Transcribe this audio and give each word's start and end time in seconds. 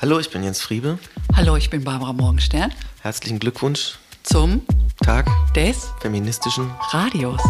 Hallo, 0.00 0.20
ich 0.20 0.30
bin 0.30 0.44
Jens 0.44 0.60
Friebe. 0.60 0.96
Hallo, 1.34 1.56
ich 1.56 1.70
bin 1.70 1.82
Barbara 1.82 2.12
Morgenstern. 2.12 2.72
Herzlichen 3.02 3.40
Glückwunsch 3.40 3.98
zum 4.22 4.62
Tag 5.04 5.26
des 5.56 5.88
feministischen 6.00 6.70
Radios. 6.92 7.40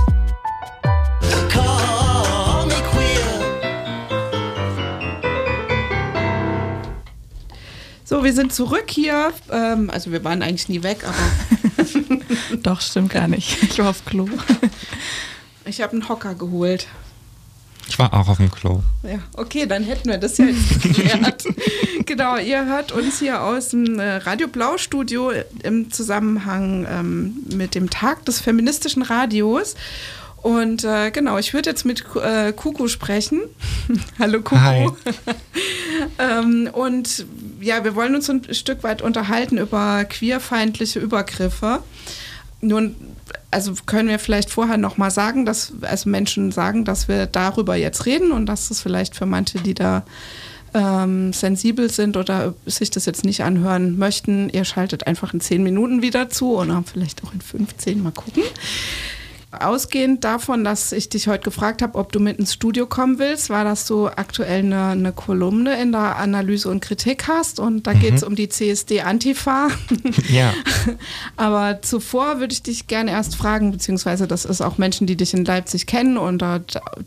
So, 8.02 8.24
wir 8.24 8.32
sind 8.32 8.54
zurück 8.54 8.86
hier. 8.88 9.34
Ähm, 9.52 9.90
also 9.90 10.10
wir 10.10 10.24
waren 10.24 10.40
eigentlich 10.40 10.70
nie 10.70 10.82
weg, 10.82 11.04
aber. 11.04 12.56
Doch, 12.62 12.80
stimmt 12.80 13.10
gar 13.10 13.28
nicht. 13.28 13.62
Ich 13.62 13.78
war 13.78 13.90
auf 13.90 14.06
Klo. 14.06 14.26
ich 15.66 15.82
habe 15.82 15.92
einen 15.92 16.08
Hocker 16.08 16.34
geholt. 16.34 16.86
Ich 17.88 17.98
war 17.98 18.12
auch 18.12 18.28
auf 18.28 18.36
dem 18.36 18.50
Klo. 18.50 18.82
Ja, 19.02 19.18
okay, 19.34 19.66
dann 19.66 19.82
hätten 19.82 20.10
wir 20.10 20.18
das 20.18 20.36
ja 20.36 20.44
jetzt 20.44 20.82
geklärt. 20.82 21.44
genau, 22.06 22.36
ihr 22.36 22.66
hört 22.66 22.92
uns 22.92 23.18
hier 23.18 23.42
aus 23.42 23.70
dem 23.70 23.98
äh, 23.98 24.16
Radio 24.16 24.46
Blau 24.46 24.76
Studio 24.76 25.32
im 25.62 25.90
Zusammenhang 25.90 26.86
ähm, 26.88 27.36
mit 27.50 27.74
dem 27.74 27.88
Tag 27.88 28.26
des 28.26 28.40
feministischen 28.40 29.02
Radios. 29.02 29.74
Und 30.42 30.84
äh, 30.84 31.10
genau, 31.10 31.38
ich 31.38 31.54
würde 31.54 31.70
jetzt 31.70 31.84
mit 31.84 32.04
äh, 32.22 32.52
Kuku 32.52 32.88
sprechen. 32.88 33.40
Hallo 34.18 34.40
Kuku. 34.42 34.92
Ähm, 36.20 36.70
und 36.72 37.26
ja, 37.60 37.82
wir 37.82 37.96
wollen 37.96 38.14
uns 38.14 38.30
ein 38.30 38.54
Stück 38.54 38.84
weit 38.84 39.02
unterhalten 39.02 39.58
über 39.58 40.04
queerfeindliche 40.04 41.00
Übergriffe. 41.00 41.82
Nun, 42.60 42.94
also 43.50 43.74
können 43.86 44.08
wir 44.08 44.18
vielleicht 44.18 44.50
vorher 44.50 44.76
noch 44.76 44.98
mal 44.98 45.10
sagen, 45.10 45.46
dass 45.46 45.72
also 45.82 46.08
Menschen 46.10 46.52
sagen, 46.52 46.84
dass 46.84 47.08
wir 47.08 47.26
darüber 47.26 47.76
jetzt 47.76 48.06
reden 48.06 48.32
und 48.32 48.46
dass 48.46 48.70
es 48.70 48.80
vielleicht 48.80 49.14
für 49.16 49.26
manche, 49.26 49.58
die 49.58 49.74
da 49.74 50.04
ähm, 50.74 51.32
sensibel 51.32 51.90
sind 51.90 52.16
oder 52.16 52.54
sich 52.66 52.90
das 52.90 53.06
jetzt 53.06 53.24
nicht 53.24 53.42
anhören 53.42 53.98
möchten, 53.98 54.50
ihr 54.50 54.64
schaltet 54.64 55.06
einfach 55.06 55.32
in 55.32 55.40
zehn 55.40 55.62
Minuten 55.62 56.02
wieder 56.02 56.28
zu 56.28 56.56
oder 56.56 56.82
vielleicht 56.84 57.24
auch 57.24 57.32
in 57.32 57.40
15, 57.40 58.02
mal 58.02 58.12
gucken. 58.12 58.42
Ausgehend 59.50 60.24
davon, 60.24 60.62
dass 60.62 60.92
ich 60.92 61.08
dich 61.08 61.26
heute 61.26 61.44
gefragt 61.44 61.80
habe, 61.80 61.98
ob 61.98 62.12
du 62.12 62.20
mit 62.20 62.38
ins 62.38 62.52
Studio 62.52 62.86
kommen 62.86 63.18
willst, 63.18 63.48
war 63.48 63.64
das 63.64 63.86
so 63.86 64.08
aktuell 64.08 64.60
eine, 64.60 64.88
eine 64.88 65.12
Kolumne 65.12 65.80
in 65.80 65.90
der 65.90 66.16
Analyse 66.16 66.68
und 66.68 66.80
Kritik 66.80 67.28
hast 67.28 67.58
und 67.58 67.86
da 67.86 67.94
mhm. 67.94 68.00
geht 68.00 68.14
es 68.14 68.22
um 68.22 68.34
die 68.34 68.48
CSD 68.48 69.00
Antifa. 69.00 69.68
Ja. 70.28 70.52
Aber 71.36 71.80
zuvor 71.80 72.40
würde 72.40 72.52
ich 72.52 72.62
dich 72.62 72.86
gerne 72.86 73.12
erst 73.12 73.36
fragen, 73.36 73.70
beziehungsweise 73.70 74.26
das 74.26 74.44
ist 74.44 74.60
auch 74.60 74.76
Menschen, 74.76 75.06
die 75.06 75.16
dich 75.16 75.32
in 75.32 75.44
Leipzig 75.44 75.86
kennen 75.86 76.18
und 76.18 76.44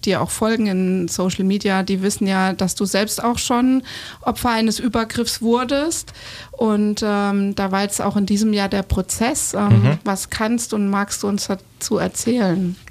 dir 0.05 0.21
auch 0.21 0.31
folgen 0.31 0.65
in 0.67 1.07
Social 1.07 1.43
Media, 1.43 1.83
die 1.83 2.01
wissen 2.01 2.25
ja, 2.25 2.53
dass 2.53 2.73
du 2.73 2.85
selbst 2.85 3.23
auch 3.23 3.37
schon 3.37 3.83
Opfer 4.21 4.49
eines 4.49 4.79
Übergriffs 4.79 5.41
wurdest 5.41 6.13
und 6.61 7.01
ähm, 7.03 7.55
da 7.55 7.71
war 7.71 7.81
jetzt 7.81 7.99
auch 8.01 8.15
in 8.15 8.27
diesem 8.27 8.53
Jahr 8.53 8.69
der 8.69 8.83
Prozess. 8.83 9.55
Ähm, 9.55 9.81
mhm. 9.81 9.99
Was 10.03 10.29
kannst 10.29 10.75
und 10.75 10.91
magst 10.91 11.23
du 11.23 11.27
uns 11.27 11.47
dazu 11.47 11.97
erzählen? 11.97 12.30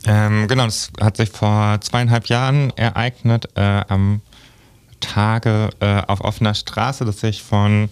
Ähm, 0.07 0.49
genau, 0.49 0.65
das 0.65 0.91
hat 1.01 1.17
sich 1.17 1.31
vor 1.31 1.81
zweieinhalb 1.81 2.27
Jahren 2.27 2.71
ereignet, 2.77 3.49
äh, 3.57 3.83
am 3.89 4.21
Tage 5.01 5.71
äh, 5.81 6.03
auf 6.07 6.21
offener 6.21 6.55
Straße, 6.55 7.05
dass 7.05 7.23
ich 7.23 7.43
von 7.43 7.89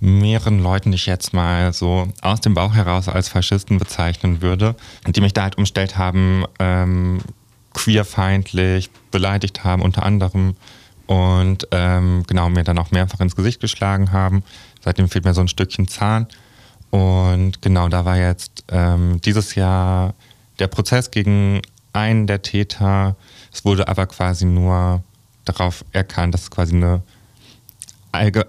mehreren 0.00 0.62
Leuten, 0.62 0.92
die 0.92 0.96
ich 0.96 1.06
jetzt 1.06 1.34
mal 1.34 1.72
so 1.72 2.08
aus 2.22 2.40
dem 2.40 2.54
Bauch 2.54 2.74
heraus 2.74 3.08
als 3.08 3.28
Faschisten 3.28 3.78
bezeichnen 3.78 4.40
würde, 4.42 4.76
die 5.06 5.20
mich 5.20 5.32
da 5.32 5.42
halt 5.42 5.58
umstellt 5.58 5.98
haben, 5.98 6.44
ähm, 6.60 7.20
queerfeindlich 7.74 8.90
beleidigt 9.10 9.64
haben, 9.64 9.82
unter 9.82 10.04
anderem 10.04 10.54
und 11.06 11.66
ähm, 11.70 12.22
genau 12.26 12.48
mir 12.50 12.64
dann 12.64 12.78
auch 12.78 12.90
mehrfach 12.90 13.20
ins 13.20 13.34
Gesicht 13.34 13.60
geschlagen 13.60 14.12
haben. 14.12 14.44
Seitdem 14.84 15.08
fehlt 15.08 15.24
mir 15.24 15.34
so 15.34 15.40
ein 15.40 15.48
Stückchen 15.48 15.88
Zahn. 15.88 16.26
Und 16.90 17.62
genau, 17.62 17.88
da 17.88 18.04
war 18.04 18.16
jetzt 18.16 18.64
ähm, 18.68 19.20
dieses 19.22 19.54
Jahr 19.54 20.14
der 20.58 20.68
Prozess 20.68 21.10
gegen 21.10 21.62
einen 21.92 22.26
der 22.26 22.42
Täter. 22.42 23.16
Es 23.52 23.64
wurde 23.64 23.88
aber 23.88 24.06
quasi 24.06 24.44
nur 24.44 25.02
darauf 25.44 25.84
erkannt, 25.92 26.34
dass 26.34 26.42
es 26.42 26.50
quasi 26.50 26.76
eine, 26.76 27.02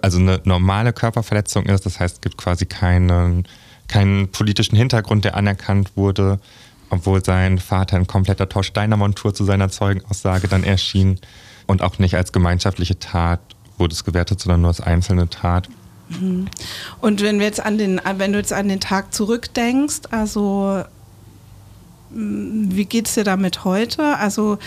also 0.02 0.18
eine 0.18 0.40
normale 0.44 0.92
Körperverletzung 0.92 1.66
ist. 1.66 1.86
Das 1.86 2.00
heißt, 2.00 2.16
es 2.16 2.20
gibt 2.20 2.36
quasi 2.36 2.66
keinen, 2.66 3.46
keinen 3.88 4.28
politischen 4.28 4.76
Hintergrund, 4.76 5.24
der 5.24 5.36
anerkannt 5.36 5.96
wurde, 5.96 6.38
obwohl 6.90 7.24
sein 7.24 7.58
Vater 7.58 7.96
in 7.96 8.06
kompletter 8.06 8.48
Torsteiner-Montur 8.48 9.34
zu 9.34 9.44
seiner 9.44 9.68
Zeugenaussage 9.68 10.48
dann 10.48 10.64
erschien. 10.64 11.18
Und 11.66 11.82
auch 11.82 11.98
nicht 11.98 12.16
als 12.16 12.32
gemeinschaftliche 12.32 12.98
Tat 12.98 13.40
wurde 13.78 13.94
es 13.94 14.04
gewertet, 14.04 14.40
sondern 14.40 14.62
nur 14.62 14.68
als 14.68 14.80
einzelne 14.80 15.30
Tat. 15.30 15.68
Mhm. 16.08 16.48
Und 17.00 17.22
wenn 17.22 17.38
wir 17.38 17.46
jetzt 17.46 17.64
an 17.64 17.78
den, 17.78 18.00
wenn 18.16 18.32
du 18.32 18.38
jetzt 18.38 18.52
an 18.52 18.68
den 18.68 18.80
Tag 18.80 19.14
zurückdenkst, 19.14 20.00
also 20.10 20.84
wie 22.12 22.84
geht 22.84 23.08
es 23.08 23.14
dir 23.14 23.24
damit 23.24 23.64
heute? 23.64 24.16
Also 24.16 24.58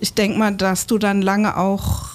ich 0.00 0.14
denke 0.14 0.38
mal, 0.38 0.54
dass 0.54 0.86
du 0.86 0.98
dann 0.98 1.22
lange 1.22 1.56
auch 1.56 2.10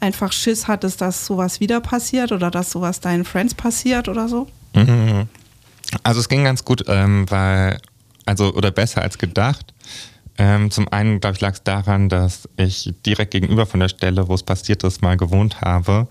einfach 0.00 0.32
Schiss 0.32 0.66
hattest, 0.66 1.00
dass 1.00 1.26
sowas 1.26 1.60
wieder 1.60 1.80
passiert 1.80 2.32
oder 2.32 2.50
dass 2.50 2.70
sowas 2.70 3.00
deinen 3.00 3.24
Friends 3.24 3.54
passiert 3.54 4.08
oder 4.08 4.28
so? 4.28 4.48
Mhm. 4.74 5.28
Also 6.02 6.20
es 6.20 6.28
ging 6.28 6.44
ganz 6.44 6.64
gut, 6.64 6.84
ähm, 6.88 7.26
weil, 7.30 7.80
also 8.26 8.54
oder 8.54 8.70
besser 8.70 9.02
als 9.02 9.18
gedacht. 9.18 9.74
Ähm, 10.38 10.70
zum 10.70 10.88
einen, 10.88 11.20
glaube 11.20 11.36
ich, 11.36 11.40
lag 11.40 11.54
es 11.54 11.62
daran, 11.64 12.08
dass 12.08 12.48
ich 12.56 12.94
direkt 13.04 13.32
gegenüber 13.32 13.66
von 13.66 13.80
der 13.80 13.88
Stelle, 13.88 14.28
wo 14.28 14.34
es 14.34 14.42
passiert 14.42 14.82
ist, 14.84 15.02
mal 15.02 15.16
gewohnt 15.16 15.60
habe 15.60 16.08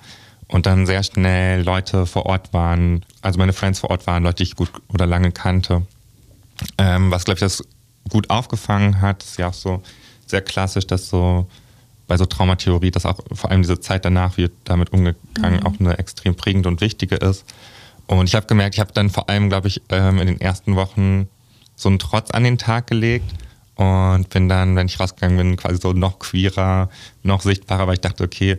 und 0.47 0.65
dann 0.65 0.85
sehr 0.85 1.03
schnell 1.03 1.63
Leute 1.63 2.05
vor 2.05 2.25
Ort 2.25 2.53
waren, 2.53 3.03
also 3.21 3.39
meine 3.39 3.53
Friends 3.53 3.79
vor 3.79 3.89
Ort 3.89 4.05
waren, 4.07 4.23
Leute, 4.23 4.37
die 4.37 4.43
ich 4.43 4.55
gut 4.55 4.69
oder 4.93 5.05
lange 5.05 5.31
kannte. 5.31 5.83
Ähm, 6.77 7.09
was, 7.09 7.25
glaube 7.25 7.37
ich, 7.37 7.41
das 7.41 7.63
gut 8.09 8.29
aufgefangen 8.29 9.01
hat, 9.01 9.23
ist 9.23 9.37
ja 9.37 9.49
auch 9.49 9.53
so 9.53 9.81
sehr 10.25 10.41
klassisch, 10.41 10.87
dass 10.87 11.09
so 11.09 11.47
bei 12.07 12.17
so 12.17 12.25
Traumatheorie, 12.25 12.91
dass 12.91 13.05
auch 13.05 13.19
vor 13.31 13.51
allem 13.51 13.61
diese 13.61 13.79
Zeit 13.79 14.03
danach, 14.03 14.37
wie 14.37 14.49
damit 14.63 14.91
umgegangen, 14.91 15.59
mhm. 15.59 15.65
auch 15.65 15.79
eine 15.79 15.97
extrem 15.99 16.35
prägende 16.35 16.67
und 16.67 16.81
wichtige 16.81 17.15
ist. 17.15 17.45
Und 18.07 18.27
ich 18.27 18.35
habe 18.35 18.47
gemerkt, 18.47 18.75
ich 18.75 18.79
habe 18.79 18.91
dann 18.91 19.09
vor 19.09 19.29
allem, 19.29 19.49
glaube 19.49 19.67
ich, 19.67 19.81
ähm, 19.89 20.17
in 20.17 20.27
den 20.27 20.41
ersten 20.41 20.75
Wochen 20.75 21.29
so 21.75 21.87
einen 21.89 21.99
Trotz 21.99 22.31
an 22.31 22.43
den 22.43 22.57
Tag 22.57 22.87
gelegt 22.87 23.31
und 23.75 24.29
bin 24.29 24.49
dann, 24.49 24.75
wenn 24.75 24.87
ich 24.87 24.99
rausgegangen 24.99 25.37
bin, 25.37 25.55
quasi 25.55 25.79
so 25.79 25.93
noch 25.93 26.19
queerer, 26.19 26.89
noch 27.23 27.41
sichtbarer, 27.41 27.87
weil 27.87 27.93
ich 27.93 28.01
dachte, 28.01 28.23
okay, 28.23 28.57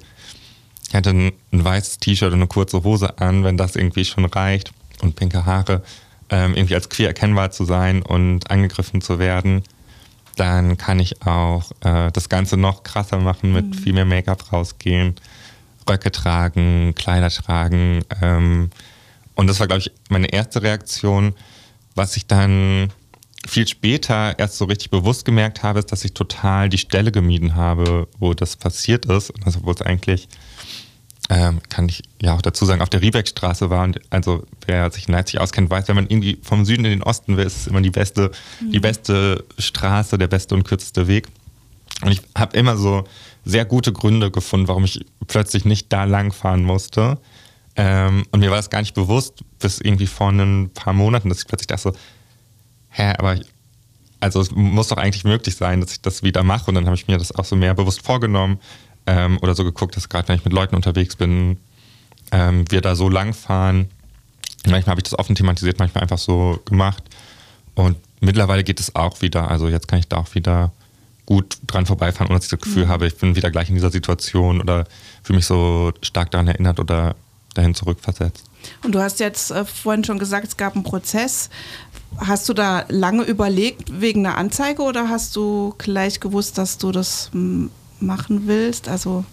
ich 0.89 0.95
hatte 0.95 1.11
ein, 1.11 1.33
ein 1.53 1.65
weißes 1.65 1.99
T-Shirt 1.99 2.33
und 2.33 2.39
eine 2.39 2.47
kurze 2.47 2.83
Hose 2.85 3.19
an, 3.19 3.45
wenn 3.45 3.57
das 3.57 3.77
irgendwie 3.77 4.05
schon 4.05 4.25
reicht 4.25 4.73
und 5.03 5.17
pinke 5.17 5.45
Haare, 5.45 5.83
ähm, 6.31 6.55
irgendwie 6.55 6.75
als 6.75 6.89
queer 6.89 7.09
erkennbar 7.09 7.51
zu 7.51 7.65
sein 7.65 8.03
und 8.03 8.51
angegriffen 8.51 9.01
zu 9.01 9.19
werden, 9.19 9.63
dann 10.37 10.77
kann 10.77 11.01
ich 11.01 11.27
auch 11.27 11.71
äh, 11.83 12.11
das 12.13 12.29
Ganze 12.29 12.57
noch 12.57 12.83
krasser 12.83 13.19
machen, 13.19 13.53
mit 13.53 13.67
mhm. 13.67 13.75
viel 13.75 13.93
mehr 13.93 14.05
Make-up 14.05 14.53
rausgehen, 14.53 15.17
Röcke 15.89 16.11
tragen, 16.11 16.95
Kleider 16.95 17.31
tragen. 17.31 18.05
Ähm, 18.23 18.71
und 19.35 19.47
das 19.47 19.61
war, 19.61 19.67
glaube 19.67 19.81
ich, 19.81 19.93
meine 20.09 20.33
erste 20.33 20.63
Reaktion. 20.63 21.35
Was 21.95 22.17
ich 22.17 22.27
dann 22.27 22.93
viel 23.47 23.67
später 23.67 24.39
erst 24.39 24.59
so 24.59 24.67
richtig 24.67 24.91
bewusst 24.91 25.25
gemerkt 25.25 25.63
habe, 25.63 25.79
ist, 25.79 25.91
dass 25.91 26.05
ich 26.05 26.15
total 26.15 26.69
die 26.69 26.79
Stelle 26.79 27.11
gemieden 27.11 27.57
habe, 27.57 28.07
wo 28.19 28.35
das 28.35 28.57
passiert 28.57 29.07
ist. 29.07 29.33
Also 29.45 29.61
wo 29.65 29.71
es 29.73 29.83
eigentlich 29.83 30.29
ähm, 31.31 31.61
kann 31.69 31.89
ich 31.89 32.03
ja 32.21 32.35
auch 32.35 32.43
dazu 32.43 32.65
sagen, 32.65 32.83
auf 32.83 32.91
der 32.91 33.03
Riebeckstraße 33.03 33.71
war. 33.71 33.85
Und 33.85 34.01
also 34.11 34.45
wer 34.67 34.91
sich 34.91 35.07
in 35.07 35.15
Leipzig 35.15 35.41
auskennt, 35.41 35.71
weiß, 35.71 35.87
wenn 35.87 35.95
man 35.95 36.09
irgendwie 36.09 36.39
vom 36.43 36.65
Süden 36.65 36.85
in 36.85 36.91
den 36.91 37.03
Osten 37.05 37.37
will, 37.37 37.47
ist 37.47 37.57
es 37.57 37.67
immer 37.69 37.81
die 37.81 37.91
beste, 37.91 38.33
mhm. 38.61 38.73
die 38.73 38.81
beste 38.81 39.45
Straße, 39.57 40.19
der 40.19 40.27
beste 40.27 40.57
und 40.57 40.65
kürzeste 40.65 41.07
Weg. 41.07 41.29
Und 42.03 42.11
ich 42.11 42.21
habe 42.37 42.57
immer 42.57 42.77
so 42.77 43.05
sehr 43.45 43.65
gute 43.65 43.93
Gründe 43.93 44.33
gefunden, 44.33 44.67
warum 44.67 44.85
ich 44.85 45.07
plötzlich 45.29 45.65
nicht 45.65 45.93
da 45.93 46.05
lang 46.05 46.33
fahren 46.33 46.65
musste. 46.65 47.19
Ähm, 47.77 48.27
und 48.33 48.41
mir 48.41 48.51
war 48.51 48.57
das 48.57 48.69
gar 48.69 48.81
nicht 48.81 48.95
bewusst, 48.95 49.45
bis 49.61 49.81
irgendwie 49.81 50.09
vor 50.09 50.31
ein 50.31 50.71
paar 50.75 50.93
Monaten, 50.93 51.29
dass 51.29 51.39
ich 51.39 51.47
plötzlich 51.47 51.69
dachte 51.69 51.93
hä, 52.91 53.15
aber 53.19 53.39
also 54.19 54.41
es 54.41 54.51
muss 54.51 54.89
doch 54.89 54.99
eigentlich 54.99 55.25
möglich 55.25 55.57
sein, 55.57 55.81
dass 55.81 55.93
ich 55.93 56.03
das 56.03 56.23
wieder 56.23 56.43
mache. 56.43 56.71
Und 56.71 56.75
dann 56.75 56.87
habe 56.87 56.97
ich 56.97 57.07
mir 57.07 57.19
das 57.19 57.33
auch 57.33 57.45
so 57.45 57.57
mehr 57.57 57.75
bewusst 57.75 58.05
vorgenommen, 58.05 58.59
ähm, 59.07 59.39
oder 59.43 59.55
so 59.55 59.65
geguckt, 59.65 59.97
dass 59.97 60.09
gerade 60.09 60.29
wenn 60.29 60.37
ich 60.37 60.45
mit 60.45 60.53
Leuten 60.53 60.77
unterwegs 60.77 61.17
bin, 61.17 61.59
ähm, 62.33 62.65
wir 62.71 62.81
da 62.81 62.95
so 62.95 63.09
lang 63.09 63.35
fahren. 63.35 63.89
Manchmal 64.67 64.93
habe 64.93 65.01
ich 65.01 65.05
das 65.05 65.19
offen 65.19 65.35
thematisiert, 65.35 65.79
manchmal 65.79 66.03
einfach 66.03 66.19
so 66.19 66.61
gemacht. 66.65 67.03
Und 67.75 67.97
mittlerweile 68.21 68.65
geht 68.65 68.81
es 68.81 68.95
auch 68.95 69.23
wieder. 69.23 69.51
Also 69.51 69.69
jetzt 69.69 69.89
kann 69.89 69.99
ich 69.99 70.09
da 70.09 70.19
auch 70.19 70.35
wieder 70.35 70.73
gut 71.27 71.59
dran 71.67 71.87
vorbeifahren, 71.87 72.29
ohne 72.29 72.39
dass 72.39 72.47
ich 72.47 72.51
das 72.51 72.61
Gefühl 72.61 72.87
mhm. 72.87 72.89
habe, 72.89 73.07
ich 73.07 73.17
bin 73.17 73.37
wieder 73.37 73.51
gleich 73.51 73.69
in 73.69 73.77
dieser 73.77 73.91
Situation 73.91 74.61
oder 74.61 74.87
fühle 75.23 75.37
mich 75.37 75.47
so 75.47 75.93
stark 76.03 76.31
daran 76.33 76.49
erinnert 76.49 76.81
oder 76.81 77.15
dahin 77.55 77.75
zurückversetzt. 77.75 78.45
Und 78.85 78.95
du 78.95 79.01
hast 79.01 79.21
jetzt 79.21 79.51
äh, 79.51 79.65
vorhin 79.65 80.05
schon 80.05 80.19
gesagt, 80.19 80.47
es 80.47 80.57
gab 80.57 80.75
einen 80.75 80.85
Prozess. 80.85 81.51
Hast 82.19 82.49
du 82.49 82.53
da 82.53 82.85
lange 82.89 83.23
überlegt 83.23 84.01
wegen 84.01 84.27
einer 84.27 84.37
Anzeige 84.37 84.83
oder 84.83 85.09
hast 85.09 85.37
du 85.37 85.75
gleich 85.79 86.21
gewusst, 86.21 86.59
dass 86.59 86.79
du 86.79 86.93
das 86.93 87.31
hm, 87.33 87.71
machen 88.01 88.47
willst? 88.47 88.89
Also 88.89 89.25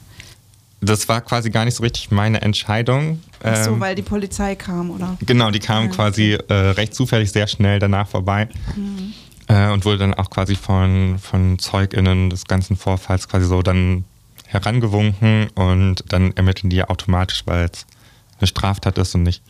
das 0.79 1.09
war 1.09 1.21
quasi 1.21 1.49
gar 1.49 1.65
nicht 1.65 1.75
so 1.75 1.81
richtig 1.83 2.11
meine 2.11 2.41
Entscheidung. 2.41 3.19
Ach 3.43 3.63
so, 3.63 3.71
Ähm, 3.71 3.79
weil 3.79 3.95
die 3.95 4.03
Polizei 4.03 4.55
kam, 4.55 4.91
oder? 4.91 5.17
Genau, 5.25 5.49
die 5.49 5.59
kam 5.59 5.85
Ja, 5.85 5.89
quasi 5.91 6.33
äh, 6.33 6.53
recht 6.53 6.93
zufällig 6.93 7.31
sehr 7.31 7.47
schnell 7.47 7.79
danach 7.79 8.07
vorbei 8.07 8.47
Mhm. 8.75 9.13
äh, 9.47 9.71
und 9.71 9.85
wurde 9.85 9.97
dann 9.97 10.13
auch 10.13 10.29
quasi 10.29 10.55
von, 10.55 11.17
von 11.19 11.57
ZeugInnen 11.57 12.29
des 12.29 12.45
ganzen 12.45 12.77
Vorfalls 12.77 13.27
quasi 13.27 13.47
so 13.47 13.63
dann 13.63 14.05
herangewunken 14.45 15.47
und 15.55 16.03
dann 16.09 16.31
ermitteln 16.37 16.69
die 16.69 16.77
ja 16.77 16.89
automatisch, 16.89 17.41
weil 17.45 17.65
es 17.73 17.85
eine 18.39 18.47
Straftat 18.47 18.97
ist 18.99 19.15
und 19.15 19.23
nicht 19.23 19.41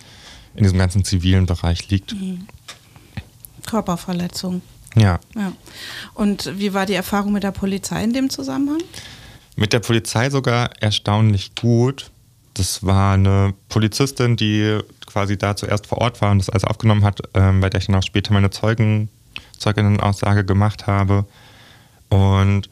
in 0.55 0.63
diesem 0.63 0.77
ganzen 0.79 1.03
zivilen 1.03 1.45
Bereich 1.45 1.89
liegt. 1.89 2.13
Mhm. 2.13 2.47
Körperverletzung. 3.65 4.61
Ja. 4.97 5.19
Ja. 5.35 5.51
Und 6.13 6.57
wie 6.57 6.73
war 6.73 6.85
die 6.85 6.93
Erfahrung 6.93 7.33
mit 7.33 7.43
der 7.43 7.51
Polizei 7.51 8.03
in 8.03 8.13
dem 8.13 8.29
Zusammenhang? 8.29 8.81
Mit 9.55 9.73
der 9.73 9.79
Polizei 9.79 10.29
sogar 10.29 10.71
erstaunlich 10.81 11.55
gut. 11.55 12.11
Das 12.53 12.83
war 12.83 13.13
eine 13.13 13.53
Polizistin, 13.69 14.35
die 14.35 14.79
quasi 15.05 15.37
da 15.37 15.55
zuerst 15.55 15.87
vor 15.87 15.99
Ort 15.99 16.21
war 16.21 16.31
und 16.31 16.39
das 16.39 16.49
alles 16.49 16.63
aufgenommen 16.63 17.03
hat, 17.03 17.21
ähm, 17.33 17.61
bei 17.61 17.69
der 17.69 17.79
ich 17.79 17.87
dann 17.87 17.95
auch 17.95 18.03
später 18.03 18.33
meine 18.33 18.49
Zeugen, 18.49 19.09
Zeuginnenaussage 19.57 20.43
gemacht 20.43 20.87
habe. 20.87 21.25
Und 22.09 22.69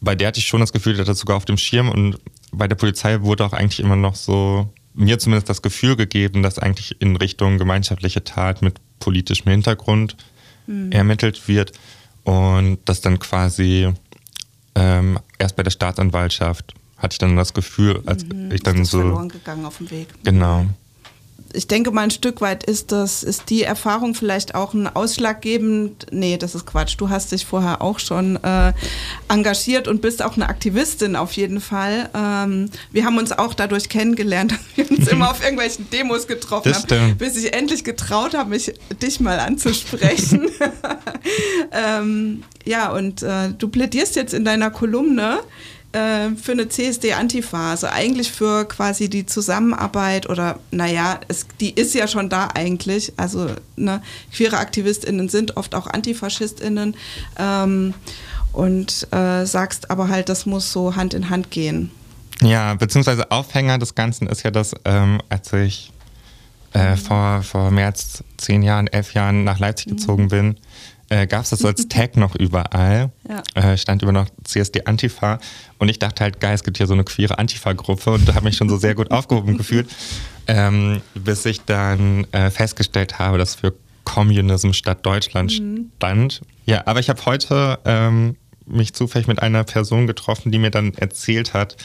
bei 0.00 0.14
der 0.14 0.28
hatte 0.28 0.40
ich 0.40 0.46
schon 0.46 0.60
das 0.60 0.72
Gefühl, 0.72 0.94
die 0.94 1.00
hat 1.00 1.08
das 1.08 1.18
sogar 1.18 1.36
auf 1.36 1.44
dem 1.44 1.56
Schirm 1.56 1.88
und 1.88 2.18
bei 2.52 2.68
der 2.68 2.76
Polizei 2.76 3.20
wurde 3.22 3.44
auch 3.44 3.52
eigentlich 3.52 3.80
immer 3.80 3.96
noch 3.96 4.14
so, 4.14 4.68
mir 4.94 5.18
zumindest 5.18 5.48
das 5.48 5.62
Gefühl 5.62 5.96
gegeben, 5.96 6.42
dass 6.42 6.58
eigentlich 6.58 7.00
in 7.00 7.16
Richtung 7.16 7.58
gemeinschaftliche 7.58 8.22
Tat 8.22 8.62
mit 8.62 8.76
politischem 9.00 9.50
Hintergrund 9.50 10.16
ermittelt 10.66 11.46
wird 11.48 11.72
und 12.24 12.78
das 12.86 13.00
dann 13.00 13.18
quasi 13.18 13.92
ähm, 14.74 15.18
erst 15.38 15.56
bei 15.56 15.62
der 15.62 15.70
Staatsanwaltschaft 15.70 16.74
hatte 16.96 17.14
ich 17.14 17.18
dann 17.18 17.36
das 17.36 17.52
Gefühl, 17.54 18.02
als 18.06 18.24
ich 18.52 18.62
dann 18.62 18.76
Mhm. 18.76 18.82
ist 18.82 18.90
so 18.90 18.98
verloren 19.00 19.28
gegangen 19.28 19.66
auf 19.66 19.76
dem 19.78 19.90
Weg. 19.90 20.08
genau 20.24 20.66
Ich 21.54 21.66
denke 21.68 21.90
mal, 21.90 22.02
ein 22.02 22.10
Stück 22.10 22.40
weit 22.40 22.64
ist 22.64 22.92
das, 22.92 23.22
ist 23.22 23.50
die 23.50 23.62
Erfahrung 23.62 24.14
vielleicht 24.14 24.54
auch 24.54 24.74
ein 24.74 24.86
ausschlaggebend. 24.86 26.06
Nee, 26.10 26.36
das 26.36 26.54
ist 26.54 26.66
Quatsch. 26.66 26.96
Du 26.98 27.08
hast 27.08 27.32
dich 27.32 27.46
vorher 27.46 27.80
auch 27.80 27.98
schon 27.98 28.36
äh, 28.42 28.72
engagiert 29.28 29.88
und 29.88 30.02
bist 30.02 30.22
auch 30.22 30.36
eine 30.36 30.48
Aktivistin 30.48 31.16
auf 31.16 31.32
jeden 31.32 31.60
Fall. 31.60 32.10
Ähm, 32.14 32.70
wir 32.92 33.04
haben 33.04 33.18
uns 33.18 33.32
auch 33.32 33.54
dadurch 33.54 33.88
kennengelernt, 33.88 34.52
dass 34.76 34.90
wir 34.90 34.98
uns 34.98 35.08
immer 35.08 35.30
auf 35.30 35.42
irgendwelchen 35.42 35.88
Demos 35.90 36.26
getroffen 36.26 36.72
Das 36.72 36.82
haben, 36.82 36.86
stimmt. 36.86 37.18
bis 37.18 37.36
ich 37.36 37.54
endlich 37.54 37.84
getraut 37.84 38.34
habe, 38.34 38.50
mich 38.50 38.72
dich 39.02 39.20
mal 39.20 39.38
anzusprechen. 39.38 40.48
ähm, 41.72 42.42
ja, 42.64 42.90
und 42.90 43.22
äh, 43.22 43.50
du 43.56 43.68
plädierst 43.68 44.16
jetzt 44.16 44.34
in 44.34 44.44
deiner 44.44 44.70
Kolumne 44.70 45.40
äh, 45.94 46.34
für 46.36 46.52
eine 46.52 46.68
CSD-Antifa, 46.68 47.70
also 47.70 47.86
eigentlich 47.86 48.32
für 48.32 48.64
quasi 48.66 49.08
die 49.08 49.26
Zusammenarbeit 49.26 50.28
oder 50.28 50.58
naja, 50.70 51.20
es, 51.28 51.46
die 51.60 51.70
ist 51.70 51.94
ja 51.94 52.08
schon 52.08 52.28
da 52.28 52.48
eigentlich. 52.52 53.12
Also 53.16 53.50
ne, 53.76 54.02
queere 54.32 54.58
AktivistInnen 54.58 55.28
sind 55.28 55.56
oft 55.56 55.74
auch 55.74 55.86
AntifaschistInnen 55.86 56.96
ähm, 57.38 57.94
und 58.52 59.06
äh, 59.12 59.44
sagst 59.46 59.90
aber 59.90 60.08
halt, 60.08 60.28
das 60.28 60.46
muss 60.46 60.72
so 60.72 60.96
Hand 60.96 61.14
in 61.14 61.30
Hand 61.30 61.50
gehen. 61.50 61.90
Ja, 62.42 62.74
beziehungsweise 62.74 63.30
Aufhänger 63.30 63.78
des 63.78 63.94
Ganzen 63.94 64.26
ist 64.26 64.42
ja, 64.42 64.50
dass 64.50 64.74
ähm, 64.84 65.20
als 65.28 65.52
ich 65.52 65.92
äh, 66.72 66.96
vor, 66.96 67.42
vor 67.42 67.70
mehr 67.70 67.86
als 67.86 68.24
zehn 68.36 68.62
Jahren, 68.62 68.88
elf 68.88 69.14
Jahren 69.14 69.44
nach 69.44 69.60
Leipzig 69.60 69.86
gezogen 69.86 70.28
bin, 70.28 70.56
äh, 71.14 71.26
gab 71.26 71.44
es 71.44 71.50
das 71.50 71.64
als 71.64 71.88
Tag 71.88 72.16
noch 72.16 72.34
überall. 72.34 73.12
Ja. 73.28 73.72
Äh, 73.72 73.78
stand 73.78 74.02
über 74.02 74.12
noch 74.12 74.26
CSD 74.42 74.84
Antifa. 74.84 75.38
Und 75.78 75.88
ich 75.88 75.98
dachte 75.98 76.24
halt, 76.24 76.40
geil, 76.40 76.54
es 76.54 76.64
gibt 76.64 76.76
hier 76.76 76.86
so 76.86 76.94
eine 76.94 77.04
queere 77.04 77.38
Antifa-Gruppe 77.38 78.10
und 78.10 78.28
da 78.28 78.34
habe 78.34 78.46
mich 78.46 78.56
schon 78.56 78.68
so 78.68 78.76
sehr 78.76 78.94
gut 78.94 79.10
aufgehoben 79.12 79.56
gefühlt. 79.56 79.88
Ähm, 80.46 81.00
bis 81.14 81.46
ich 81.46 81.62
dann 81.62 82.26
äh, 82.32 82.50
festgestellt 82.50 83.18
habe, 83.18 83.38
dass 83.38 83.54
für 83.54 83.74
Communism 84.04 84.72
statt 84.72 85.06
Deutschland 85.06 85.52
stand. 85.52 86.42
Ja, 86.66 86.82
aber 86.86 87.00
ich 87.00 87.08
habe 87.08 87.24
heute 87.24 87.78
ähm, 87.86 88.36
mich 88.66 88.92
zufällig 88.92 89.26
mit 89.26 89.40
einer 89.40 89.64
Person 89.64 90.06
getroffen, 90.06 90.52
die 90.52 90.58
mir 90.58 90.70
dann 90.70 90.92
erzählt 90.94 91.54
hat, 91.54 91.76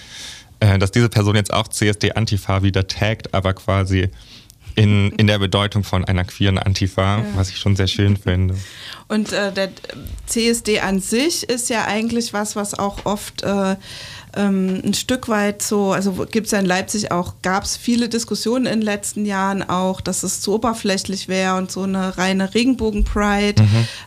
äh, 0.59 0.77
dass 0.77 0.91
diese 0.91 1.07
Person 1.07 1.35
jetzt 1.35 1.53
auch 1.53 1.69
CSD 1.69 2.13
Antifa 2.13 2.63
wieder 2.63 2.87
taggt, 2.87 3.33
aber 3.33 3.53
quasi 3.53 4.09
in, 4.79 5.11
in 5.11 5.27
der 5.27 5.39
Bedeutung 5.39 5.83
von 5.83 6.05
einer 6.05 6.23
queeren 6.23 6.57
Antifa, 6.57 7.21
was 7.35 7.49
ich 7.49 7.57
schon 7.57 7.75
sehr 7.75 7.87
schön 7.87 8.15
finde. 8.15 8.55
Und 9.09 9.33
äh, 9.33 9.51
der 9.51 9.71
CSD 10.25 10.79
an 10.79 11.01
sich 11.01 11.43
ist 11.49 11.69
ja 11.69 11.83
eigentlich 11.83 12.31
was, 12.31 12.55
was 12.55 12.79
auch 12.79 13.05
oft 13.05 13.43
äh, 13.43 13.75
ähm, 14.37 14.81
ein 14.85 14.93
Stück 14.93 15.27
weit 15.27 15.61
so, 15.61 15.91
also 15.91 16.25
gibt 16.31 16.45
es 16.45 16.53
ja 16.53 16.59
in 16.59 16.65
Leipzig 16.65 17.11
auch, 17.11 17.33
gab 17.41 17.65
es 17.65 17.75
viele 17.75 18.07
Diskussionen 18.07 18.67
in 18.67 18.79
den 18.79 18.81
letzten 18.83 19.25
Jahren 19.25 19.67
auch, 19.67 19.99
dass 19.99 20.23
es 20.23 20.39
zu 20.39 20.53
oberflächlich 20.53 21.27
wäre 21.27 21.57
und 21.57 21.69
so 21.69 21.83
eine 21.83 22.17
reine 22.17 22.53
Regenbogen-Pride. 22.53 23.61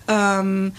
Ähm, 0.09 0.73